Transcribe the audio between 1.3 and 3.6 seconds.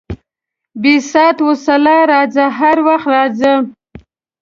وسلا راځه، هر وخت راځه.